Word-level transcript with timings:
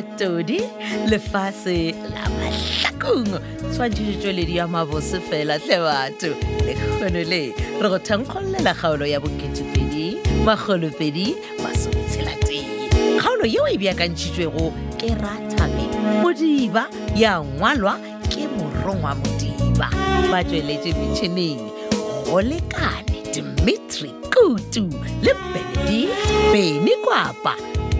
metodi 0.00 0.58
lefase 1.10 1.76
la 2.14 2.24
mahlakong 2.38 3.32
tshwantšhitše 3.72 4.16
tšweledi 4.20 4.54
ya 4.60 4.64
mabose 4.74 5.18
fela 5.28 5.56
tle 5.64 5.76
batho 5.86 6.30
le 6.66 6.72
kgono 6.80 7.20
le 7.32 7.42
re 7.82 7.88
go 7.92 7.98
thankgololela 8.06 8.72
kgaolo 8.80 9.04
ya 9.12 9.18
boketepedi 9.24 10.06
magolopedi 10.46 11.26
masotshelatee 11.62 12.62
kgaolo 13.22 13.44
yeo 13.54 13.66
e 13.74 13.76
beakantšhitšwego 13.82 14.64
ke 15.00 15.08
rathabe 15.22 15.84
modiba 16.22 16.84
ya 17.22 17.32
ngwalwa 17.46 17.94
ke 18.32 18.42
morongwa 18.56 19.12
modiba 19.20 19.86
ba 20.32 20.38
tšweletše 20.48 20.90
metšhineng 21.00 21.60
go 22.28 22.36
lekane 22.50 23.18
dimitri 23.34 24.10
kutu 24.34 24.84
le 25.24 25.32
benedict 25.40 26.20
bene 26.52 26.92
kwapa 27.04 27.52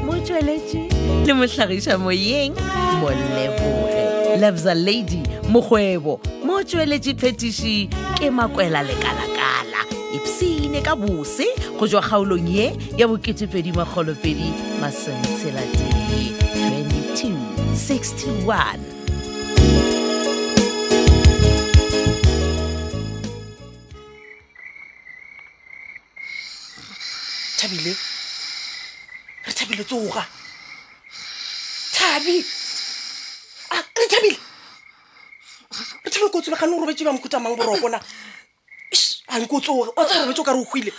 motsweletše 0.06 0.99
le 1.27 1.32
mohlagiša 1.34 1.98
moyeng 1.98 2.52
moleboge 3.00 4.37
lebza 4.41 4.74
lady 4.74 5.19
mokgwebo 5.50 6.20
mo 6.45 6.59
tšweletše 6.62 7.14
phetiši 7.20 7.74
ke 8.19 8.30
makwela 8.30 8.83
lekalakala 8.83 9.80
ipsene 10.16 10.80
ka 10.83 10.96
bose 10.96 11.46
go 11.78 11.86
jwa 11.86 12.02
kgaolong 12.02 12.48
ye 12.48 12.73
ya 12.98 13.06
bo2edimagolopedi 13.06 14.50
masometselatee 14.80 16.33
22 17.14 17.34
61 17.74 18.78
thabile 27.61 27.94
re 29.47 29.53
thabile 29.53 29.84
tsoga 29.84 30.27
tabi 32.11 32.36
re 33.98 34.06
tabile 34.11 34.39
re 36.05 36.08
tabile 36.11 36.30
ko 36.34 36.39
o 36.39 36.42
tsebagane 36.42 36.75
go 36.75 36.83
robetse 36.83 37.06
ba 37.06 37.14
mokhuta 37.14 37.39
mang 37.39 37.55
borokona 37.56 37.98
anke 39.34 39.55
o 39.55 39.61
tsoge 39.62 39.91
o 39.94 40.03
tsa 40.03 40.27
robetse 40.27 40.42
o 40.42 40.47
ka 40.47 40.53
re 40.53 40.58
o 40.61 40.66
goile 40.66 40.91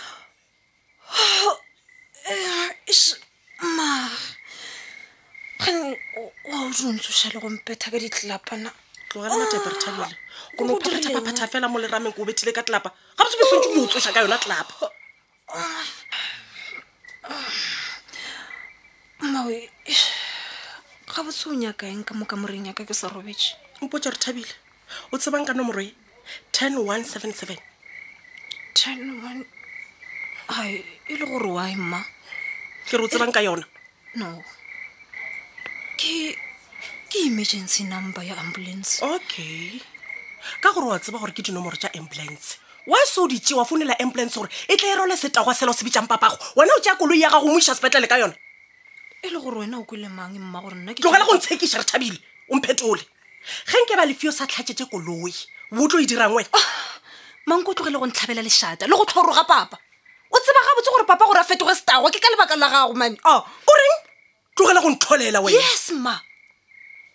ma 3.76 4.08
wa 6.48 6.58
o 6.64 6.70
dontsosa 6.74 7.28
le 7.32 7.38
gompetha 7.44 7.92
ka 7.92 7.98
ditlelapana 8.00 8.70
tlogela 9.10 9.36
matepe 9.36 9.68
re 9.68 9.78
thabile 9.84 10.14
ko 10.56 10.60
no 10.64 10.80
phaphathaphatha 10.80 11.44
fela 11.52 11.68
mo 11.68 11.76
lerameng 11.78 12.14
ko 12.16 12.22
o 12.24 12.28
bethile 12.28 12.52
ka 12.56 12.64
tlelapa 12.64 12.88
ga 12.88 13.22
bose 13.24 13.36
besetse 13.40 13.68
ke 13.68 13.78
o 13.84 13.86
tsosa 13.86 14.12
ka 14.16 14.24
yona 14.24 14.38
tlelapa 14.42 14.76
mmao 19.22 19.52
ga 21.14 21.20
botse 21.22 21.44
o 21.46 21.52
nyaka 21.52 21.84
eng 21.92 22.04
ka 22.08 22.16
mo 22.16 22.24
kamoreng 22.24 22.72
yaka 22.72 22.88
ke 22.88 22.96
sa 22.96 23.12
robetse 23.12 23.60
mpotsa 23.84 24.08
re 24.16 24.16
thabile 24.16 24.52
o 25.12 25.20
tsebang 25.20 25.44
ka 25.44 25.52
nomoro 25.52 25.84
e 25.84 25.92
ten 26.52 26.72
one 26.80 27.04
seven 27.04 27.36
seven 27.36 27.60
ten 28.72 29.20
one 29.20 29.44
e 30.48 30.80
le 31.12 31.24
gore 31.28 31.50
wa 31.52 31.68
e, 31.68 31.76
mma 31.76 32.00
ke 32.88 32.96
re 32.96 33.04
o 33.04 33.08
tsebang 33.12 33.28
ka 33.28 33.44
e 33.44 33.44
yona 33.44 33.60
no 34.16 34.40
ke 36.00 36.32
emergency 37.28 37.84
number 37.84 38.24
ya 38.24 38.32
ambulance 38.40 39.04
okay 39.04 39.84
ka 40.64 40.72
gore 40.72 40.96
wa 40.96 40.96
tseba 40.96 41.20
gore 41.20 41.36
ke 41.36 41.44
dinomoro 41.44 41.76
tsa 41.76 41.92
ambulance 41.92 42.56
wa 42.88 42.96
seo 43.04 43.28
ditsewa 43.28 43.68
founela 43.68 43.92
ambulance 44.00 44.32
gore 44.32 44.48
e 44.64 44.80
tla 44.80 44.96
e 44.96 44.96
role 44.96 45.12
setagwa 45.20 45.52
selo 45.52 45.76
se 45.76 45.84
bijang 45.84 46.08
papago 46.08 46.40
wena 46.56 46.72
o 46.72 46.80
tsaya 46.80 46.96
koloi 46.96 47.20
ya 47.20 47.28
gago 47.28 47.52
mo 47.52 47.60
iša 47.60 47.76
sepetlele 47.76 48.08
ka 48.08 48.16
yone 48.16 48.32
e 49.22 49.30
le 49.30 49.38
gore 49.40 49.58
wena 49.60 49.78
o 49.78 49.84
kwele 49.84 50.08
mang 50.10 50.34
mma 50.34 50.60
gore 50.60 50.74
nna 50.74 50.90
tlogela 50.98 51.24
go 51.24 51.34
ntshekiša 51.38 51.78
re 51.78 51.84
thabile 51.86 52.18
o 52.50 52.56
mphetole 52.58 53.02
ge 53.70 53.76
nke 53.78 53.94
ba 53.96 54.02
lefio 54.04 54.32
sa 54.34 54.46
tlhatsetse 54.50 54.86
koloi 54.90 55.30
botlo 55.70 56.02
e 56.02 56.06
dirang 56.10 56.34
wena 56.34 56.50
ah, 56.50 56.66
mang 57.46 57.62
ko 57.62 57.70
tlogele 57.74 57.98
go 58.02 58.06
ntlhabela 58.10 58.42
lešata 58.42 58.86
le 58.90 58.94
go 58.98 59.04
tlhoroga 59.06 59.44
papa 59.46 59.78
o 60.26 60.36
tseba 60.42 60.60
ga 60.66 60.72
botse 60.74 60.90
gore 60.90 61.06
papa 61.06 61.22
gore 61.24 61.38
a 61.38 61.44
fetoge 61.46 61.70
setagwa 61.74 62.10
ke 62.10 62.18
ka 62.18 62.30
lebaka 62.34 62.56
la 62.58 62.66
gago 62.68 62.94
mane 62.98 63.14
ah, 63.22 63.38
o 63.38 63.42
oreng 63.46 64.00
tlogela 64.58 64.82
go 64.82 64.90
ntlholela 64.90 65.38
yes 65.54 65.94
mma 65.94 66.18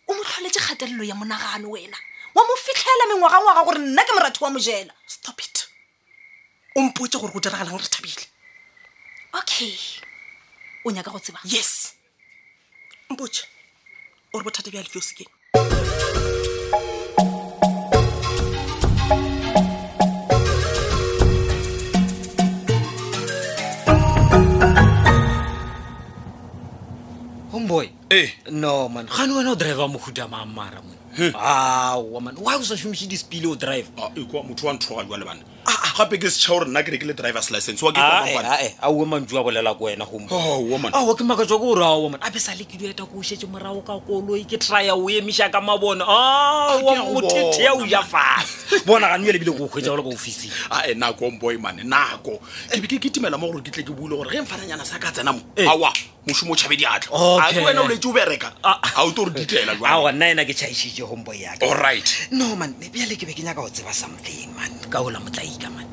o 0.07 0.13
mo 0.15 0.23
tlholetse 0.23 0.63
kgatelelo 0.63 1.03
ya 1.03 1.15
monagano 1.15 1.75
wena 1.75 1.97
wa 2.31 2.39
mo 2.47 2.55
fitlhela 2.55 3.11
mengwagangwaga 3.11 3.63
gore 3.67 3.79
nna 3.83 4.03
ke 4.07 4.11
moratho 4.15 4.45
wa 4.47 4.51
mojela 4.55 4.93
stop 5.05 5.41
it 5.43 5.67
o 6.71 6.81
mpotse 6.87 7.19
gore 7.19 7.35
go 7.35 7.43
diragalang 7.43 7.75
re 7.77 7.83
thabile 7.87 8.25
okay 9.35 9.75
o 10.87 10.91
nyaka 10.91 11.11
go 11.11 11.19
tsebayes 11.19 11.51
yes 11.51 11.96
mpuche 13.09 13.47
o 14.33 14.37
re 14.39 14.43
bothata 14.43 14.71
bja 14.71 14.83
lefeo 14.83 15.01
sekeng 15.01 15.27
homeboy 27.51 27.87
e 28.09 28.27
no 28.51 28.89
man 28.89 29.05
gane 29.05 29.31
wena 29.37 29.51
o 29.51 29.55
driver 29.55 29.87
mohuda 29.93 30.27
mamaramon 30.33 30.97
aa 31.35 31.99
man 32.21 32.35
wa 32.45 32.55
o 32.55 32.63
sa 32.63 32.77
somiše 32.77 33.05
dispiele 33.07 33.47
o 33.47 33.55
drive 33.55 33.87
ah, 33.97 34.11
ekwa 34.19 34.43
motho 34.43 34.67
wa 34.67 34.73
ntho 34.73 34.95
ga 34.95 35.03
jwa 35.03 35.17
lebane 35.17 35.43
gape 35.97 36.17
ke 36.21 36.29
setšha 36.29 36.49
gore 36.53 36.65
nna 36.69 36.83
ke 36.85 36.93
rekile 36.93 37.13
drivers 37.17 37.49
license 37.51 37.81
wa 37.81 37.91
keae 37.93 38.75
aowe 38.81 39.05
manju 39.05 39.41
bolela 39.43 39.73
ko 39.73 39.83
wena 39.85 40.05
gomao 40.05 40.61
oh, 40.61 41.09
oh, 41.09 41.15
ke 41.15 41.23
maka 41.25 41.45
jwa 41.45 41.57
ke 41.57 41.65
gore 41.65 41.85
ao 41.85 42.09
man 42.09 42.21
abe 42.23 42.39
sale 42.39 42.63
ke 42.69 42.77
dueta 42.77 43.05
ko 43.05 43.17
ošetse 43.17 43.47
morago 43.49 43.81
ka 43.81 43.97
koloi 44.05 44.45
ke 44.45 44.57
trya 44.61 44.93
oh, 44.93 45.01
o 45.09 45.09
emiša 45.09 45.49
ka 45.49 45.61
mabone 45.61 46.05
aomothete 46.05 47.63
ya 47.63 47.73
oja 47.73 48.03
fase 48.05 48.85
bona 48.85 49.07
gane 49.09 49.25
ebile 49.25 49.57
ko 49.57 49.65
kgwetsa 49.65 49.89
go 49.89 49.97
le 49.97 50.03
ka 50.05 50.09
officing 50.13 50.53
ae 50.69 50.93
nako 50.93 51.31
mboy 51.31 51.57
mane 51.57 51.81
nako 51.83 52.37
ke 52.69 52.77
be 52.77 52.87
ke 52.87 52.99
ketimela 53.01 53.37
mo 53.37 53.49
gore 53.49 53.65
ke 53.65 53.71
tle 53.73 53.83
ke 53.83 53.89
buile 53.93 54.15
gore 54.21 54.29
ge 54.29 54.41
mfananyana 54.45 54.85
sa 54.85 55.01
ka 55.01 55.09
tsenamo 55.11 55.41
eh. 55.57 55.65
aa 55.65 55.93
mošomo 56.29 56.53
o 56.53 56.55
tšhabe 56.55 56.77
diatla 56.77 57.41
a 57.41 57.49
ke 57.49 57.65
wena 57.65 57.81
o 57.81 57.89
o 57.89 58.11
bereka 58.13 58.53
ah. 58.63 58.77
a 59.01 59.01
o 59.01 59.11
to 59.11 59.25
gore 59.25 59.33
ditela 59.33 59.73
jaa 59.73 60.13
nna 60.13 60.29
ena 60.29 60.45
ke 60.45 60.53
tšhaišitše 60.53 61.09
homeboy 61.09 61.41
yaka 61.41 61.65
allright 61.65 62.29
no 62.31 62.53
man 62.55 62.77
bjale 62.77 63.17
ke 63.17 63.25
be 63.25 63.33
ke 63.33 63.41
nyaka 63.41 63.61
go 63.65 63.69
tseba 63.69 63.93
something 63.93 64.53
man 64.53 64.69
ka 64.93 65.01
ola 65.01 65.17
motlaika 65.19 65.73
man 65.73 65.86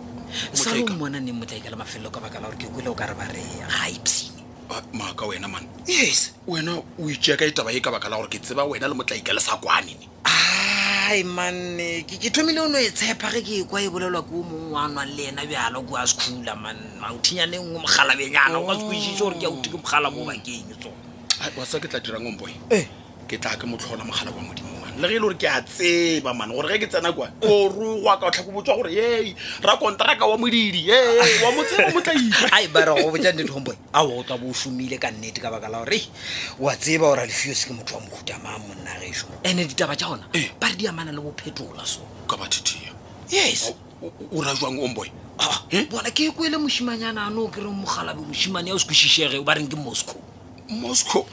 sa 0.52 0.72
go 0.82 0.94
mmona 0.94 1.20
ne 1.20 1.32
motla 1.32 1.56
ikala 1.56 1.76
mafelelo 1.76 2.10
ka 2.10 2.20
baka 2.20 2.40
la 2.42 2.48
gore 2.50 2.58
ke 2.58 2.66
kole 2.66 2.88
o 2.90 2.94
ka 2.94 3.06
re 3.06 3.14
ba 3.14 3.26
re 3.32 3.42
gaipsene 3.68 4.42
ah, 4.72 4.80
maaka 4.92 5.22
wena 5.26 5.48
mane 5.48 5.66
yes 5.86 6.32
wena 6.46 6.74
o 6.74 6.84
iteaka 7.06 7.46
e 7.46 7.52
taba 7.54 7.70
e 7.72 7.80
ka 7.80 7.90
baka 7.94 8.08
la 8.08 8.16
gore 8.18 8.28
ke 8.28 8.38
tseba 8.40 8.66
wena 8.66 8.88
le 8.88 8.94
motla 8.94 9.16
ikale 9.16 9.40
sa 9.40 9.56
kwanene 9.62 10.04
ai 10.24 11.22
manne 11.24 12.02
ke 12.06 12.30
thomile 12.30 12.60
o 12.60 12.68
ne 12.68 12.82
e 12.82 12.90
tshepa 12.90 13.30
ge 13.30 13.40
ke 13.42 13.64
kwa 13.68 13.80
e 13.82 13.88
bolelwa 13.88 14.22
ke 14.22 14.32
o 14.34 14.42
mongwe 14.42 14.70
wa 14.74 14.88
nwang 14.90 15.10
le 15.14 15.24
ena 15.30 15.46
bjalo 15.46 15.82
ko 15.86 15.96
a 15.96 16.06
schoola 16.06 16.54
manne 16.56 16.82
mauthinyanengwe 17.00 17.78
mogalabenyana 17.78 18.58
o 18.58 18.66
ka 18.66 18.74
sekoišitse 18.78 19.20
gore 19.22 19.36
ke 19.38 19.46
a 19.46 19.50
uthe 19.50 19.68
ke 19.70 19.76
mogala 19.78 20.08
mo 20.10 20.24
bakeng 20.24 20.74
tsone 20.80 21.54
wa 21.60 21.64
sa 21.66 21.78
ke 21.78 21.86
tla 21.88 22.00
dirang 22.02 22.26
ompoe 22.26 22.50
e 22.70 22.74
eh. 22.82 22.86
ke 23.28 23.38
tla 23.38 23.54
ke 23.56 23.66
motlho 23.68 23.94
ona 23.94 24.04
mogala 24.04 24.32
wa 24.34 24.42
modimo 24.42 24.73
le 24.98 25.08
ge 25.08 25.18
e 25.18 25.20
le 25.20 25.20
gore 25.20 25.34
ke 25.36 25.44
a 25.46 25.62
tseba 25.62 26.32
mane 26.34 26.52
gore 26.54 26.70
ge 26.78 26.84
ke 26.84 26.88
tsena 26.88 27.12
kwa 27.12 27.28
koruga 27.42 28.16
ka 28.20 28.28
tlhakobotswa 28.30 28.74
gore 28.76 28.90
e 28.92 29.34
ra 29.62 29.76
kontraka 29.76 30.26
wa 30.26 30.36
modidi 30.38 30.86
e 30.88 31.18
wa 31.44 31.50
motsea 31.52 31.90
motlaia 31.90 32.52
ai 32.54 32.68
ba 32.68 32.80
re 32.84 32.94
go 33.02 33.10
boja 33.10 33.32
nnete 33.32 33.50
homboy 33.50 33.74
a 33.92 34.04
o 34.04 34.22
tla 34.22 34.36
bo 34.38 34.48
o 34.50 34.54
somile 34.54 34.98
ka 34.98 35.10
nnete 35.10 35.40
ka 35.42 35.50
baka 35.50 35.68
la 35.68 35.78
gore 35.82 35.98
e 35.98 36.08
wa 36.58 36.72
tseba 36.76 37.08
gore 37.10 37.22
a 37.22 37.26
lefiose 37.26 37.66
ke 37.66 37.72
motho 37.74 37.94
wa 37.94 38.00
mohuta 38.06 38.38
maa 38.42 38.58
monna 38.58 38.94
geso 39.02 39.26
and-e 39.44 39.62
e 39.62 39.66
ditaba 39.66 39.96
tja 39.96 40.06
gona 40.06 40.26
eh. 40.32 40.48
ba 40.60 40.68
re 40.68 40.76
di 40.76 40.86
amana 40.86 41.10
le 41.12 41.20
bophetola 41.20 41.82
so 41.86 42.00
ka 42.30 42.36
bathithia 42.36 42.92
yes 43.30 43.74
o 44.02 44.42
ra 44.42 44.54
jwang 44.54 44.78
omboy 44.78 45.10
ah, 45.40 45.64
eh? 45.70 45.88
bona 45.90 46.10
ke 46.10 46.30
e 46.30 46.30
kwele 46.30 46.56
moshimanyana 46.58 47.26
anoo 47.26 47.48
ke 47.50 47.58
reng 47.58 47.74
mogalabe 47.74 48.20
moshimane 48.22 48.70
ya 48.70 48.74
o 48.74 48.78
sekwešišege 48.78 49.42
ba 49.42 49.54
reng 49.58 49.66
ke 49.68 49.74
moscow 49.76 50.20
moscow 50.70 51.26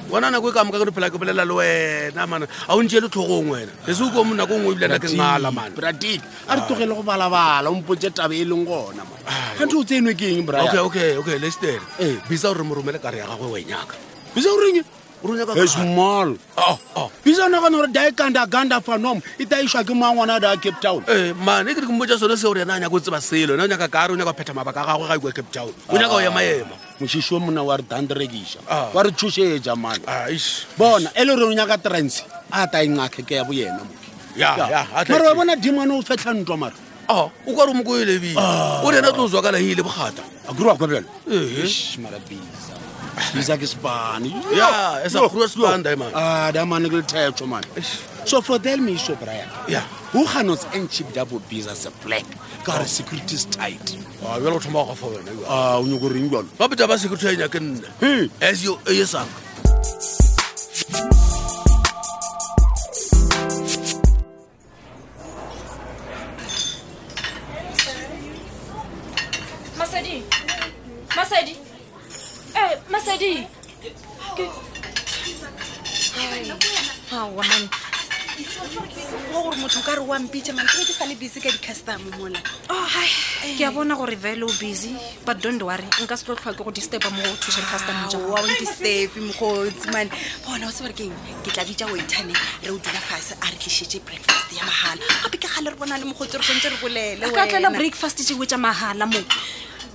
bona 0.08 0.30
nako 0.32 0.56
e 0.56 0.56
kamoka 0.56 0.80
ke 0.80 0.88
di 0.88 0.92
phela 0.96 1.12
ke 1.12 1.20
bolela 1.20 1.44
le 1.44 1.52
wena 1.60 2.24
mana 2.24 2.48
ga 2.48 2.72
o 2.72 2.80
ntse 2.80 3.04
le 3.04 3.10
tlhogong 3.12 3.52
wena 3.52 3.76
e 3.84 3.92
se 3.92 4.04
o 4.08 4.08
ko 4.08 4.24
monako 4.24 4.56
e 4.56 4.60
ngwe 4.64 4.74
ebile 4.80 4.96
ke 5.04 5.10
ngala 5.20 5.52
mana 5.52 5.76
bratik 5.76 6.24
a 6.48 6.56
re 6.56 6.64
tlogele 6.64 6.96
go 6.96 7.04
balabala 7.04 7.68
ompotse 7.68 8.08
tabe 8.16 8.40
e 8.40 8.48
leng 8.48 8.64
gona 8.64 9.04
man 9.04 9.20
gantse 9.60 9.76
o 9.76 9.84
tseno 9.84 10.16
ke 10.16 10.32
eng 10.32 10.48
brokay 10.48 10.80
okay 10.80 11.10
okay 11.20 11.36
lestere 11.38 11.84
eh. 12.00 12.16
bisa 12.24 12.56
gore 12.56 12.64
moromele 12.64 13.04
kare 13.04 13.20
ya 13.20 13.28
gagwe 13.28 13.52
wenyaka 13.52 14.00
bisa 14.32 14.48
o 14.48 14.56
reng 14.56 14.80
small 15.24 16.38
bisa 17.26 17.44
o 17.46 17.50
nagana 17.50 17.76
gore 17.76 17.88
di 17.92 18.12
ganda 18.16 18.46
ganda 18.48 18.80
fanom 18.80 19.20
e 19.38 19.46
taišwa 19.46 19.84
ke 19.84 19.90
mangwana 19.94 20.36
a 20.38 20.40
da 20.40 20.56
cape 20.56 20.80
town 20.80 21.04
eh, 21.08 21.34
mane 21.34 21.74
ke 21.76 21.80
re 21.82 21.86
ke 21.88 21.92
mmoja 21.92 22.18
sone 22.18 22.36
seo 22.38 22.54
re 22.54 22.62
ena 22.62 22.76
a 22.76 22.80
nyaka 22.80 22.94
o 22.96 23.00
tseba 23.00 23.22
selo 23.22 23.54
ena 23.56 23.64
o 23.64 23.68
nyaka 23.68 23.88
kare 23.92 24.12
o 24.12 24.16
nyaka 24.16 24.32
go 24.32 24.38
phetha 24.40 24.54
mabaka 24.54 24.82
a 24.88 24.96
gagwe 24.96 25.08
ga 25.08 25.16
ikwa 25.20 25.32
cape 25.36 25.52
town 25.52 25.72
o 25.88 25.96
ah, 25.96 26.00
nyaka 26.00 26.14
o 26.16 26.20
yemaema 26.20 26.76
mošišo 27.02 27.40
mona 27.42 27.64
wa 27.64 27.76
re 27.78 27.84
dandrekiša 27.84 28.60
ah. 28.70 28.90
wa 28.94 29.04
re 29.04 29.12
thuše 29.12 29.44
e 29.56 29.60
ja 29.60 29.76
mane 29.76 30.04
ah, 30.08 30.28
bona 30.78 31.12
e 31.16 31.24
le 31.26 31.36
gore 31.36 31.44
o 31.48 31.52
nyaka 31.54 31.78
trans 31.78 32.24
a 32.52 32.68
ta 32.68 32.80
engakge 32.84 33.24
ke 33.28 33.36
ya 33.36 33.44
boyena 33.44 33.84
mmara 35.08 35.28
wa 35.30 35.36
bona 35.36 35.56
dimane 35.56 35.92
o 35.96 36.02
fetlha 36.02 36.34
ntwa 36.34 36.58
mare 36.58 36.76
oh, 37.10 37.30
o 37.48 37.52
kware 37.54 37.70
o 37.70 37.74
moko 37.74 38.00
elebile 38.00 38.40
o 38.84 38.88
re 38.92 38.98
ena 39.04 39.12
tlo 39.12 39.24
o 39.28 39.28
zwakalaile 39.28 39.84
bogata 39.84 40.24
akr 40.50 40.64
wa 40.68 40.76
kobelo 40.80 41.06
eh. 41.28 41.68
marabisa 42.04 42.69
isake 43.40 43.68
spani 43.68 44.30
damane 46.54 46.90
ke 46.90 46.96
letheto 47.02 47.48
man 47.48 47.64
so 48.26 48.42
for 48.42 48.60
tel 48.60 48.78
me 48.78 48.96
so 48.98 49.16
brian 49.16 49.48
who 50.12 50.26
ganots 50.28 50.66
and 50.76 50.90
chip 50.90 51.12
double 51.14 51.40
bisa 51.52 51.76
se 51.76 51.90
black 52.06 52.26
ka 52.64 52.72
gore 52.74 52.82
oh. 52.84 52.86
security 52.86 53.36
is 53.36 53.46
tightoaoreaoeta 53.58 54.72
ah, 55.52 56.70
ah, 56.72 56.88
ba 56.88 56.98
security 57.06 57.28
a 57.28 57.36
nyake 57.44 57.60
nne 57.62 57.94
hmm. 58.02 58.26
as 58.52 58.64
yo 58.70 58.78
esaka 58.86 60.29
tsebo 79.30 79.42
gore 79.46 79.56
motho 79.62 79.80
o 79.80 79.82
ka 79.84 79.94
re 79.96 80.02
wa 80.02 80.18
mpitse 80.20 80.52
mane 80.58 80.68
ke 80.74 80.90
sa 80.94 81.06
le 81.06 81.14
busy 81.16 81.38
ka 81.40 81.50
di-custom 81.54 82.02
mona 82.18 82.40
oh, 82.74 82.88
ke 83.58 83.62
a 83.64 83.70
bona 83.72 83.94
gore 83.96 84.16
vele 84.18 84.44
o 84.44 84.48
busy 84.58 84.96
but 85.26 85.38
don't 85.42 85.62
worry 85.62 85.84
nka 86.02 86.18
se 86.18 86.26
tlotlhwa 86.26 86.54
ke 86.58 86.64
go 86.66 86.72
disturba 86.74 87.10
mo 87.14 87.22
thusang 87.42 87.66
custom 87.70 87.96
jaadistep 88.10 89.14
mogotsi 89.22 89.88
mane 89.94 90.10
bona 90.46 90.68
o 90.68 90.72
se 90.74 90.82
bare 90.84 90.94
keng 90.98 91.14
ke 91.46 91.52
tla 91.54 91.64
bija 91.66 91.86
waitane 91.88 92.34
re 92.66 92.72
o 92.74 92.78
dula 92.78 93.02
fase 93.02 93.38
a 93.38 93.46
re 93.46 93.58
tlisetse 93.58 94.02
breakfast 94.06 94.50
ya 94.58 94.66
mahala 94.66 95.04
gape 95.24 95.38
ke 95.38 95.48
gale 95.48 95.70
re 95.70 95.76
bona 95.78 95.98
le 95.98 96.06
mogotsi 96.10 96.36
re 96.38 96.42
tshwanetse 96.44 96.70
re 96.74 96.78
bolele 96.82 97.30
ka 97.32 97.46
tlela 97.48 97.70
breakfast 97.70 98.18
jewe 98.26 98.46
tsa 98.50 98.58
mahala 98.58 99.06
mo 99.06 99.22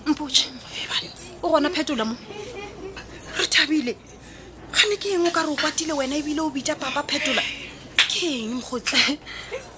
mpoe 0.07 0.31
o 1.43 1.49
gona 1.51 1.71
phetola 1.71 2.05
mo 2.07 2.15
re 3.39 3.47
thabile 3.51 3.97
ga 4.75 4.83
ne 4.89 4.97
ke 4.97 5.11
eng 5.19 5.27
o 5.27 5.31
ka 5.31 5.43
re 5.43 5.51
o 5.51 5.57
kwatile 5.59 5.93
wena 5.93 6.17
ebile 6.23 6.41
o 6.41 6.51
bija 6.55 6.79
papa 6.79 7.03
phetola 7.03 7.43
keng 8.15 8.53
mogotle 8.59 9.19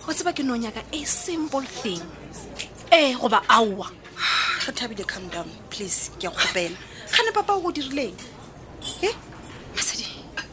go 0.05 0.13
tseba 0.13 0.33
ke 0.37 0.43
nong 0.45 0.61
yaka 0.65 0.83
a 0.93 1.01
simple 1.09 1.65
thing 1.81 2.03
ee 2.93 3.13
eh, 3.13 3.13
goba 3.21 3.41
aua 3.57 3.89
re 4.69 4.73
thabile 4.79 5.05
come 5.13 5.27
down 5.35 5.49
please 5.73 6.11
ke 6.21 6.29
gopela 6.35 6.77
ga 7.17 7.21
ne 7.25 7.31
papa 7.39 7.53
o 7.57 7.63
go 7.65 7.71
dirileng 7.77 8.13
e 9.09 9.11
masadi 9.77 10.05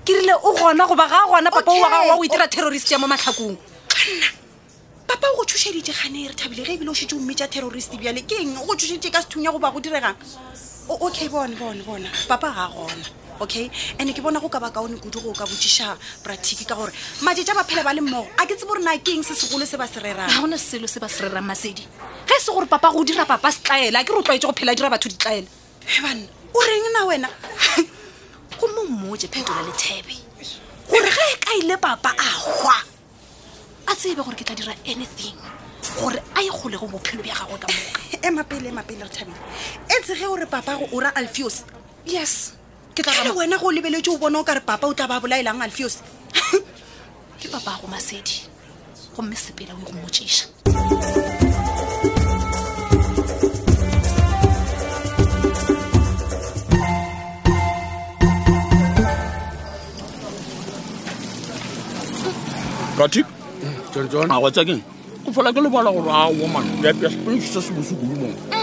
ke 0.08 0.12
rile 0.18 0.36
o 0.50 0.54
gona 0.60 0.88
goba 0.90 1.08
ga 1.12 1.20
gona 1.30 1.52
papa 1.58 1.72
oa 1.80 1.90
gaa 1.94 2.16
o 2.20 2.24
itira 2.28 2.48
terrorist 2.56 2.92
ya 2.92 3.00
mo 3.04 3.08
matlhakong 3.14 3.58
kanna 3.96 4.32
papa 5.12 5.28
o 5.34 5.36
go 5.38 5.44
thušeditse 5.50 5.92
gane 6.00 6.22
re 6.32 6.36
thabile 6.44 6.64
ge 6.70 6.78
ebile 6.80 6.94
o 6.94 7.00
shetse 7.00 7.18
o 7.20 7.24
mmetsa 7.26 7.52
terrorist 7.56 8.00
bjale 8.00 8.24
ke 8.30 8.40
eng 8.46 8.56
o 8.64 8.64
go 8.68 8.80
thušeditse 8.80 9.12
ka 9.12 9.20
sethung 9.26 9.44
ya 9.48 9.52
goba 9.56 9.76
go 9.76 9.84
diregang 9.84 10.16
okay 11.04 11.28
bone 11.36 11.52
bone 11.60 11.84
bona 11.90 12.10
papa 12.32 12.48
ga 12.62 12.66
gona 12.78 13.23
okay 13.42 13.70
and 14.00 14.12
ke 14.14 14.22
bona 14.22 14.38
go 14.40 14.50
ka 14.50 14.60
ba 14.60 14.70
kaone 14.72 15.00
kudu 15.02 15.22
go 15.24 15.32
ka 15.34 15.46
botsiša 15.48 15.98
pratiki 16.24 16.68
ka 16.68 16.76
gore 16.76 16.92
madi 17.26 17.42
ja 17.44 17.54
ba 17.56 17.64
phela 17.64 17.82
ba 17.84 17.94
le 17.94 18.02
mmogo 18.02 18.28
a 18.38 18.46
ke 18.46 18.54
tsebo 18.56 18.74
gore 18.78 18.84
na 18.84 18.98
ke 19.00 19.10
eng 19.16 19.24
se 19.24 19.34
segolo 19.34 19.66
se 19.66 19.78
ba 19.78 19.88
se 19.88 20.00
rerang 20.04 20.28
ga 20.28 20.38
gona 20.42 20.58
selo 20.58 20.86
se 20.88 21.00
ba 21.00 21.08
se 21.08 21.24
rerang 21.26 21.44
masedi 21.46 21.84
ge 22.28 22.34
e 22.38 22.42
se 22.42 22.52
gore 22.52 22.66
papa 22.68 22.92
go 22.94 23.02
dira 23.04 23.26
papa 23.26 23.50
setlaela 23.52 24.00
a 24.00 24.06
ke 24.06 24.10
re 24.14 24.18
o 24.18 24.22
tlwaetse 24.24 24.46
go 24.48 24.54
phela 24.56 24.76
dira 24.76 24.90
batho 24.90 25.10
ditlaela 25.10 25.48
ebanna 25.98 26.28
o 26.54 26.60
reng 26.62 26.86
na 26.94 27.02
wena 27.10 27.30
go 28.60 28.66
mo 28.76 28.82
mmoje 28.90 29.28
phetola 29.28 29.66
lethebe 29.66 30.18
gore 30.90 31.10
ge 31.10 31.24
e 31.34 31.36
ka 31.40 31.52
ile 31.60 31.78
papa 31.78 32.14
a 32.14 32.30
gwa 32.40 32.78
a 33.88 33.96
tsebe 33.96 34.22
gore 34.24 34.36
ke 34.36 34.46
tla 34.46 34.56
dira 34.56 34.74
anything 34.86 35.36
gore 36.00 36.22
a 36.36 36.40
e 36.42 36.50
kgolego 36.50 36.88
bophelo 36.88 37.24
bja 37.24 37.34
gagwe 37.34 37.58
ka 37.60 37.68
moka 37.68 38.00
ema 38.28 38.44
pele 38.44 38.70
ema 38.70 38.84
pele 38.84 39.04
re 39.04 39.10
thabile 39.10 39.36
e 39.90 40.02
tsege 40.04 40.26
gore 40.26 40.46
papa 40.46 40.76
go 40.80 40.88
ora 40.94 41.12
alpheos 41.16 41.66
yes 42.06 42.56
ke 42.94 43.34
wena 43.34 43.58
go 43.58 43.74
lebeletse 43.74 44.10
o 44.10 44.18
bone 44.18 44.38
o 44.38 44.44
kare 44.44 44.62
papa 44.62 44.86
o 44.88 44.94
tla 44.94 45.08
ba 45.08 45.20
bolaelang 45.20 45.58
alfios 45.62 45.98
ke 47.42 47.50
papa 47.54 47.78
go 47.82 47.88
masedi 47.90 48.46
gomme 49.18 49.34
sepela 49.36 49.74
o 49.74 49.82
e 49.82 49.84
go 49.84 49.94
moeša 49.98 50.46
ratikaa 62.94 64.38
go 64.40 64.50
tsakeng 64.54 64.82
go 65.26 65.30
fela 65.34 65.50
ke 65.50 65.60
lebala 65.66 65.90
gore 65.90 66.12
a 66.14 66.30
woman 66.30 66.66
epeaseponeise 66.86 67.58
se 67.62 67.72
bosukudumong 67.74 68.38
mm 68.54 68.63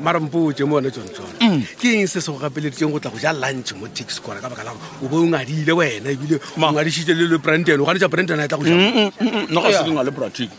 mara 0.00 0.20
mpotse 0.20 0.62
mo 0.64 0.74
yone 0.76 0.90
tsontsone 0.90 1.32
mm. 1.40 1.62
ke 1.80 1.92
eng 2.00 2.06
se 2.06 2.20
sego 2.20 2.38
gapeleditseng 2.38 2.92
go 2.92 2.98
tla 2.98 3.10
go 3.10 3.18
ja 3.18 3.32
lunch 3.32 3.72
mo 3.74 3.88
tix 3.88 4.20
kona 4.20 4.40
ka 4.40 4.48
baka 4.48 4.62
lago 4.64 4.78
o 5.02 5.08
bo 5.08 5.16
o 5.18 5.24
ngadile 5.24 5.72
wena 5.72 6.10
ebile 6.10 6.38
ongadisitse 6.60 7.14
le 7.16 7.26
le 7.26 7.38
branden 7.38 7.80
o 7.80 7.84
ganetsa 7.84 8.08
branden 8.08 8.40
a 8.40 8.44
e 8.44 8.48
tla 8.48 8.58
goaaseea 8.60 10.02
le 10.04 10.10
bratic 10.10 10.50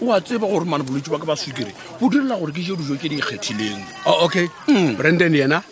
o 0.00 0.12
a 0.12 0.20
tseba 0.20 0.46
gore 0.46 0.64
mane 0.64 0.82
bolwetse 0.84 1.10
ba 1.10 1.18
ka 1.18 1.24
ba 1.24 1.36
sukire 1.36 1.72
bo 2.00 2.08
direla 2.10 2.36
gore 2.36 2.52
ke 2.52 2.60
je 2.60 2.76
dijo 2.76 2.96
ke 3.00 3.08
di 3.08 3.16
kgethileng 3.18 3.80
oh, 4.06 4.24
okay 4.24 4.48
mm. 4.68 4.96
branden 4.96 5.34
yena 5.34 5.62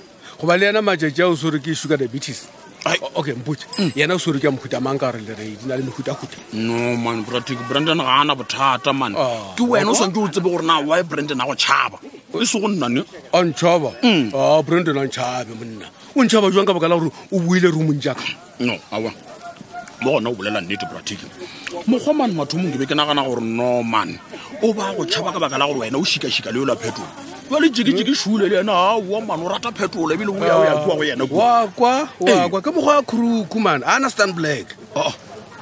go 0.41 0.47
ba 0.47 0.57
le 0.57 0.65
yena 0.67 0.81
matšatši 0.81 1.23
a 1.23 1.29
o 1.29 1.37
sere 1.37 1.61
ke 1.61 1.75
sukar 1.77 1.99
debitis 2.01 2.49
okay 3.13 3.33
mpute 3.35 3.67
hmm. 3.77 3.91
yena 3.95 4.15
o 4.15 4.19
swere 4.19 4.41
ke 4.41 4.45
a 4.45 4.51
mohuta 4.51 4.81
mang 4.81 4.99
ka 4.99 5.11
re 5.11 5.21
lere 5.21 5.37
di 5.45 5.67
na 5.67 5.75
le 5.77 5.83
mehutahuta 5.83 6.37
no 6.55 6.97
man 6.97 7.25
bratik 7.25 7.59
brandon 7.69 7.99
ga 7.99 8.15
ana 8.23 8.35
bothata 8.35 8.93
man 8.97 9.15
ah. 9.17 9.53
ke 9.57 9.61
wena 9.65 9.91
o 9.91 9.95
swanke 9.95 10.17
o 10.21 10.29
tsebe 10.29 10.45
gore 10.49 10.63
na 10.65 10.81
wy 10.81 11.03
brandon 11.03 11.41
a 11.41 11.45
go 11.45 11.55
tšhaba 11.55 11.99
e 12.41 12.45
se 12.47 12.61
go 12.61 12.69
nnane 12.69 13.03
a 13.33 13.39
ntšhaba 13.45 13.91
hmm. 14.03 14.31
a 14.35 14.39
ah, 14.39 14.63
brandon 14.63 14.97
a 14.99 15.05
ntšhabe 15.07 15.53
monna 15.61 15.87
o 16.17 16.25
ntšhaba 16.25 16.51
jwang 16.53 16.67
ka 16.67 16.73
baka 16.73 16.89
la 16.89 16.97
gore 16.97 17.13
o 17.33 17.37
buile 17.39 17.69
roomong 17.69 18.01
jaka 18.01 18.25
no 18.61 18.77
awa 18.93 19.11
mo 20.03 20.11
gona 20.21 20.31
o 20.31 20.35
bolela 20.35 20.61
nnete 20.61 20.87
bratiki 20.91 21.27
mokgwa 21.87 22.15
mane 22.15 22.33
matho 22.35 22.57
mong 22.59 22.73
ke 22.75 22.79
be 22.81 22.87
ke 22.89 22.95
nagana 22.97 23.25
gore 23.25 23.41
norman 23.43 24.19
o 24.63 24.73
ba 24.73 24.93
go 24.97 25.05
tšhaba 25.05 25.33
ka 25.33 25.39
baka 25.39 25.59
la 25.59 25.67
gore 25.69 25.89
wena 25.91 25.99
o 25.99 26.03
šikašika 26.05 26.51
le 26.53 26.61
yo 26.61 26.67
la 26.67 26.77
phetolo 26.77 27.09
jale 27.51 27.69
jekejeke 27.69 28.15
šule 28.17 28.49
le 28.49 28.57
yena 28.65 28.73
aa 28.73 28.99
mane 29.21 29.43
o 29.45 29.49
rata 29.49 29.73
phetolo 29.73 30.13
ebile 30.15 30.31
o 30.33 30.39
yao 30.47 30.65
yakua 30.65 30.97
go 30.97 31.05
yena 31.05 31.25
kwakwakwa 31.27 32.61
ke 32.63 32.71
mokgwa 32.71 32.97
wa 32.97 33.03
kruku 33.03 33.61
man 33.61 33.83
understand 33.85 34.35
black 34.35 34.75
oh, 34.97 35.09
oh. 35.13 35.13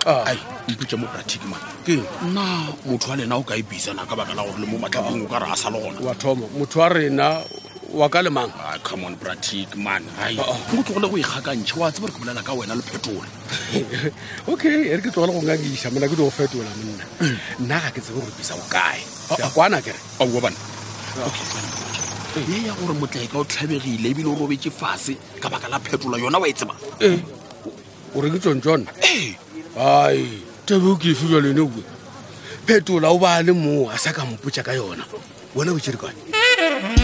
Ah. 0.07 0.26
ai 0.30 0.38
mputse 0.71 0.97
mo 0.97 1.07
bratiki 1.11 1.47
man 1.47 1.61
ke 1.85 1.99
nna 2.30 2.42
motho 2.87 3.11
wa 3.11 3.16
lena 3.16 3.37
o 3.37 3.42
ka 3.42 3.54
e 3.59 3.62
bisana 3.62 4.07
ka 4.07 4.14
baka 4.16 4.35
la 4.35 4.42
gore 4.47 4.61
le 4.62 4.66
mo 4.66 4.78
matlhabang 4.78 5.23
o 5.25 5.26
ka 5.26 5.38
re 5.38 5.47
a 5.50 5.57
sa 5.57 5.68
le 5.71 5.78
gona 5.78 6.14
motho 6.57 6.80
wa 6.80 6.88
rena 6.88 7.42
Ah, 7.90 7.92
oh, 7.92 7.97
oh. 7.97 7.99
wa 8.00 8.09
ka 8.09 8.21
lemang 8.23 8.50
common 8.83 9.16
pratic 9.16 9.75
man 9.76 10.02
go 10.35 10.42
tlogole 10.92 11.11
go 11.11 11.16
ekgakantšhe 11.25 11.76
oa 11.80 11.90
tse 11.92 12.00
bare 12.04 12.12
ke 12.12 12.21
bolela 12.21 12.42
ka 12.45 12.52
wena 12.52 12.75
le 12.76 12.83
phetola 12.83 13.26
okay 14.52 14.92
ere 14.92 15.00
ke 15.00 15.11
tlogele 15.12 15.33
go 15.33 15.42
ngakisa 15.42 15.90
mona 15.92 16.07
ke 16.09 16.14
di 16.16 16.21
go 16.23 16.28
fetola 16.30 16.68
monna 16.76 17.04
hmm. 17.21 17.37
nna 17.64 17.76
ga 17.80 17.90
ke 17.92 18.00
tsebe 18.04 18.21
go 18.21 18.28
repisa 18.28 18.54
go 18.57 18.64
kae 18.68 19.00
oh, 19.33 19.50
kwana 19.54 19.80
kere 19.80 19.97
aua 20.21 20.40
bana 20.40 20.57
e 22.37 22.66
ya 22.66 22.75
gore 22.76 22.95
motlaeka 22.99 23.38
o 23.40 23.45
tlhabegile 23.45 24.09
ebile 24.12 24.28
o 24.28 24.37
robetse 24.37 24.71
fase 24.71 25.16
ka 25.40 25.49
baka 25.49 25.68
la 25.68 25.80
phetola 25.80 26.18
yona 26.21 26.38
wa 26.38 26.49
e 26.49 26.52
tseba 26.52 26.75
ore 28.16 28.28
ke 28.30 28.38
tsong 28.38 28.61
tsone 28.62 28.85
ai 29.00 30.45
tabe 30.68 30.88
o 30.92 30.97
ke 30.97 31.14
efiwa 31.16 31.40
lene 31.40 31.64
ue 31.64 31.83
phetola 32.66 33.09
o 33.09 33.18
ba 33.18 33.40
le 33.42 33.52
moo 33.57 33.88
a 33.88 33.97
sa 33.97 34.12
ka 34.12 34.28
mpotsa 34.28 34.61
ka 34.64 34.76
yona 34.76 35.09
wena 35.54 35.73
o 35.73 35.78
itsere 35.80 35.97
kane 35.97 36.98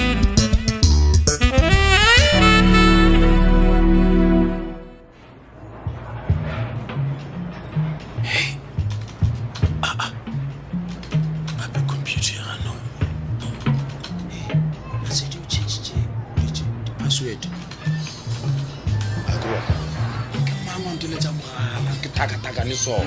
so 22.85 22.99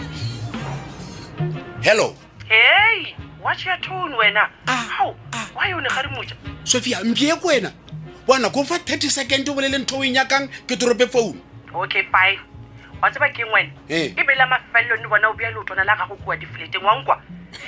hello 1.85 2.15
hey 2.49 3.13
watch 3.43 3.61
your 3.63 3.77
tone 3.85 4.09
wena 4.17 4.49
ah, 4.65 4.89
how 4.97 5.13
ah. 5.37 5.45
why 5.55 5.69
you 5.69 5.77
ne 5.81 5.89
gare 5.89 6.09
mocha 6.15 6.35
sofia 6.63 7.03
mbie 7.03 7.35
ko 7.35 7.47
wena 7.47 7.71
bona 8.27 8.49
go 8.49 8.63
fa 8.63 8.75
30 8.77 9.09
second 9.09 9.49
o 9.49 9.53
bolele 9.53 9.77
ntho 9.77 9.97
o 9.99 10.03
e 10.03 10.09
nyakang 10.11 10.49
ke 10.65 10.77
torope 10.77 11.05
phone 11.07 11.37
okay 11.77 12.01
fine 12.09 12.39
wa 13.01 13.11
tseba 13.11 13.29
keng 13.29 13.51
wena 13.53 13.69
hey. 13.87 14.05
Eh. 14.05 14.13
ebele 14.17 14.45
mafelelo 14.45 14.95
ne 14.97 15.07
bona 15.07 15.29
o 15.29 15.33
bea 15.33 15.51
le 15.51 15.59
o 15.59 15.63
tlona 15.63 15.83
la 15.83 15.95
gago 15.95 16.15
kua 16.15 16.35
difleteng 16.37 16.81
wankwa 16.83 17.21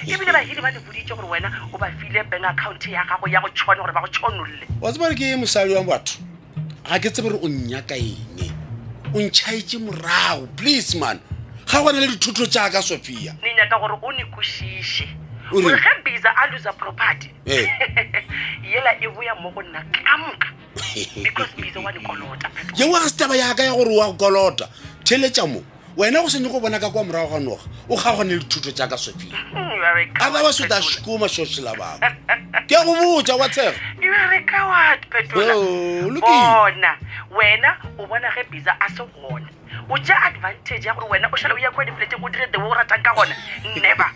ebile 0.08 0.34
bahidi 0.34 0.62
ba 0.62 0.72
lebodite 0.72 1.14
gore 1.16 1.30
wena 1.30 1.52
o 1.74 1.78
ba 1.78 1.92
file 2.02 2.24
bank 2.24 2.46
account 2.46 2.88
ya 2.90 3.06
gago 3.06 3.28
ya 3.30 3.40
go 3.42 3.50
tshone 3.50 3.80
gore 3.82 3.94
ba 3.94 4.02
go 4.02 4.08
tshonolole 4.08 4.66
wa 4.82 4.92
tseba 4.92 5.10
re 5.10 5.16
ke 5.16 5.36
mosadi 5.38 5.74
wa 5.78 5.84
batho 5.86 6.18
ga 6.90 6.98
ke 7.00 7.10
tsebe 7.14 7.30
re 7.30 7.38
o 7.42 7.46
nnyaka 7.50 7.94
eng 7.96 8.42
o 9.14 9.20
ntšhaetse 9.22 9.78
morago 9.78 10.48
please 10.58 10.98
man 10.98 11.22
ga 11.70 11.82
gona 11.84 12.00
le 12.00 12.08
dithoto 12.08 12.46
jaaka 12.46 12.82
sophia 12.82 13.34
menyaka 13.44 13.78
gore 13.80 13.94
o 14.02 14.12
ne 14.12 14.24
kosiše 14.26 15.08
gore 15.52 15.76
ge 15.76 15.92
bisa 16.04 16.30
a 16.36 16.48
lusa 16.52 16.74
property 16.74 17.30
eh. 17.46 17.68
yela 18.64 18.92
e 19.02 19.08
boya 19.08 19.36
mo 19.42 19.52
go 19.52 19.62
nna 19.62 19.84
kamoka 19.92 20.48
yeo 22.82 22.96
a 22.98 23.10
setaba 23.10 23.36
yaka 23.36 23.64
ya 23.64 23.74
gore 23.74 23.96
wa 23.98 24.14
kolota 24.14 24.68
theletša 25.04 25.46
mo 25.46 25.62
wena 25.98 26.22
go 26.22 26.28
senye 26.30 26.50
go 26.50 26.60
bona 26.60 26.80
ka 26.80 26.90
kwa 26.90 27.04
morago 27.04 27.30
ga 27.38 27.40
noga 27.40 27.62
o 27.88 27.96
ga 27.96 28.16
gone 28.16 28.30
le 28.36 28.40
dithuto 28.40 28.72
tjaaka 28.72 28.98
sophia 28.98 29.38
hmm, 29.54 30.16
a 30.20 30.30
ba 30.32 30.42
ba 30.44 30.52
seta 30.54 30.82
sikoma 30.82 31.30
sošhela 31.30 31.76
bago 31.78 32.00
ke 32.66 32.76
go 32.82 32.96
botsa 32.98 33.36
wa 33.38 33.48
tshega 33.50 33.76
oh, 35.54 36.66
wena 37.38 37.78
o 37.98 38.06
bona 38.08 38.30
ge 38.36 38.44
bisa 38.52 38.74
a 38.80 38.90
se 38.90 39.04
gona 39.06 39.50
o 39.90 39.98
ja 39.98 40.16
advantage 40.30 40.86
ya 40.88 40.94
gore 40.94 41.10
wena 41.10 41.28
o 41.34 41.36
šhala 41.36 41.56
o 41.56 41.58
ya 41.58 41.72
kwa 41.72 41.86
difleteng 41.86 42.24
o 42.26 42.30
dire 42.30 42.48
the 42.52 42.58
o 42.58 42.74
ratang 42.74 43.02
ka 43.04 43.12
gona 43.18 43.36
never 43.82 44.10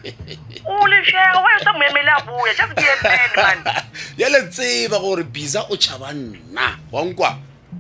o 0.66 0.86
lešega 0.88 1.38
wa 1.42 1.60
sa 1.66 1.74
moemele 1.74 2.10
a 2.14 2.20
boya 2.22 2.54
just 2.54 2.74
be 2.78 2.86
a 2.86 2.96
man 3.04 3.30
man 3.36 3.58
jale 4.18 4.42
tseba 4.50 5.00
gore 5.00 5.24
bisa 5.24 5.64
o 5.70 5.76
tšhaba 5.78 6.14
nna 6.14 6.78
wankwa 6.92 7.38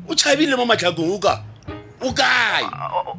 o 0.09 0.13
tšhabile 0.15 0.55
mo 0.57 0.65
matlhakong 0.65 1.13
o 1.13 1.19
ka 1.21 1.43
o 2.01 2.11
kae 2.13 2.65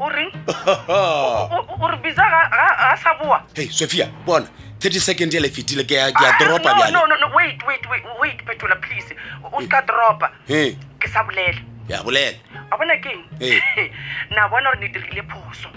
o 0.02 0.08
reng 0.10 0.34
o 0.90 2.02
ga 2.02 2.96
sa 2.98 3.14
boa 3.14 3.46
hey 3.54 3.70
sophia 3.70 4.10
bona 4.26 4.46
30 4.80 5.00
second 5.00 5.32
ele 5.34 5.48
fitile 5.50 5.84
ke 5.86 5.94
ya 5.94 6.10
ah, 6.14 6.32
dropa 6.38 6.74
bjale 6.74 6.90
no 6.92 7.06
no 7.06 7.14
no 7.16 7.30
wait 7.32 7.62
wait 7.64 7.86
wait 7.88 8.02
wait 8.20 8.38
petola 8.44 8.74
please 8.82 9.06
o 9.52 9.62
ska 9.62 9.78
dropa 9.86 10.26
ke 10.98 11.06
sa 11.06 11.22
bolela 11.22 11.62
ya 11.88 12.02
bolela 12.02 12.53
a 12.74 12.78
bona 12.78 12.96
keng 12.98 13.22
nna 14.30 14.48
bona 14.50 14.70
gore 14.74 14.80
ne 14.82 14.88
dirile 14.94 15.22
phoso 15.30 15.68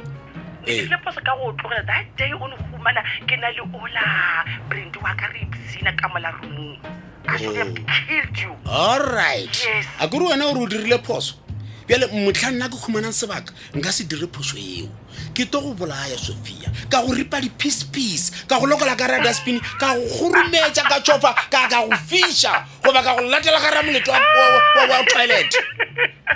nedirile 0.66 0.98
phoso 1.04 1.20
ka 1.26 1.36
go 1.38 1.54
tloge 1.54 1.86
that 1.86 2.06
day 2.18 2.34
o 2.34 2.48
ne 2.48 2.56
fumana 2.72 3.02
ke 3.28 3.38
na 3.38 3.50
le 3.54 3.62
ola 3.70 4.04
brand 4.70 4.96
wa 5.02 5.14
ka 5.20 5.28
re 5.34 5.46
ebsena 5.46 5.94
ka 5.98 6.08
molaromong 6.10 6.80
all 8.74 9.04
right 9.14 9.68
a 10.02 10.08
kore 10.08 10.26
wena 10.32 10.46
gore 10.50 10.64
o 10.66 10.72
dirile 10.72 10.98
phoso 11.04 11.36
pele 11.88 12.06
motlha 12.12 12.52
nna 12.52 12.68
ke 12.70 12.76
khumanang 12.76 13.14
sebaka 13.16 13.54
nka 13.74 13.90
se 13.96 14.04
dire 14.04 14.28
phoso 14.28 14.58
eo 14.60 14.88
ke 15.34 15.46
to 15.48 15.62
go 15.64 15.72
bolaya 15.74 16.18
sophia 16.20 16.70
ka 16.92 17.00
go 17.02 17.14
ripa 17.16 17.40
di-peace 17.42 17.86
peace 17.94 18.32
ka 18.48 18.60
go 18.60 18.66
lokela 18.68 18.94
ka 19.00 19.08
rada 19.08 19.32
spin 19.34 19.58
ka 19.80 19.96
go 19.96 20.02
gorometsa 20.28 20.84
ka 20.84 21.00
tsofa 21.00 21.32
ka 21.50 21.66
ka 21.72 21.82
go 21.88 21.98
fisha 22.10 22.66
goba 22.84 23.00
ka 23.04 23.16
go 23.16 23.22
latela 23.26 23.58
ka 23.64 23.72
ramoleto 23.72 24.12
wa 24.12 24.22
toilet 25.10 25.50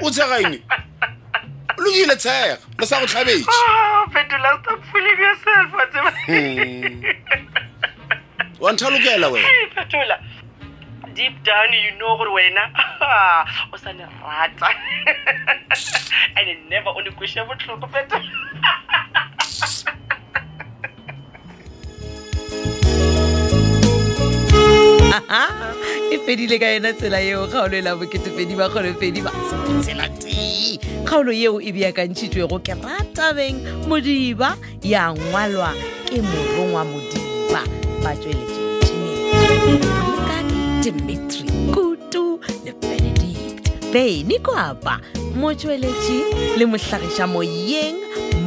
o 0.01 0.08
tshegaeng 0.12 0.55
lokile 1.84 2.15
tshega 2.15 2.58
le 2.79 2.86
sa 2.88 2.96
go 3.00 3.05
tlhabetsewantha 3.05 4.65
ah, 8.88 8.89
hmm. 8.89 8.93
lokela 8.96 9.27
wena 9.29 9.50
deep 11.13 11.44
down 11.44 11.70
you 11.75 11.91
know 12.00 12.15
gore 12.18 12.32
wena 12.38 12.63
o 13.74 13.77
sa 13.84 13.91
le 13.91 14.08
rata 14.24 14.70
and 16.39 16.50
never 16.72 16.89
o 16.96 17.00
le 17.06 17.12
kwesa 17.12 17.44
botlhoko 17.50 17.88
feta 17.96 18.18
e 26.15 26.20
fedile 26.25 26.56
ka 26.63 26.68
yona 26.75 26.94
tsela 27.00 27.20
eo 27.32 27.48
kgaolo 27.48 27.77
e 27.77 27.82
la 27.88 27.96
boketefedi 27.96 28.56
ba 28.62 28.68
kgolofedi 28.72 29.20
ba 29.27 29.32
tsela 29.84 30.08
tee 30.24 30.77
kgaolo 31.03 31.32
yeo 31.41 31.60
e 31.62 31.72
beakantšhitšwego 31.80 32.60
ke 32.68 32.75
ratabeng 32.86 33.60
modiba 33.88 34.53
ya 34.94 35.12
ngwalwa 35.18 35.74
ke 36.08 36.24
morongwa 36.30 36.84
modiba 36.94 37.62
ba 38.06 38.12
tsweletse 38.22 38.63
tšhineng 38.86 40.11
Dimitri 40.82 41.48
Kutu 41.72 42.40
le 42.66 42.72
Benedict 42.82 43.70
Beny 43.94 44.40
kwapa 44.42 45.00
motsweletši 45.36 46.24
le 46.58 46.66
mohlagiša 46.66 47.28
moyeng 47.28 47.98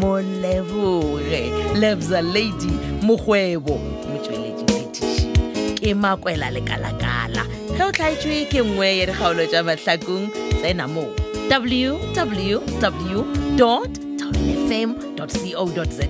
moleboge 0.00 1.44
lebza 1.78 2.20
lady 2.34 2.72
mokgwebo 3.06 3.78
motsweletši 4.10 4.64
petiši 4.66 5.78
ke 5.78 5.94
makwela 5.94 6.50
lekalakala 6.50 7.46
ge 7.78 7.82
o 7.86 7.90
tlhaetšwe 7.94 8.40
ke 8.50 8.62
nngwe 8.66 8.88
ya 8.98 9.06
dikgaolo 9.12 9.46
tša 9.52 9.60
mahlakong 9.68 10.26
tsena 10.58 10.88
mo 10.90 11.06
www 11.46 12.56
fm 14.66 14.90
co 15.14 15.24
za 15.28 16.06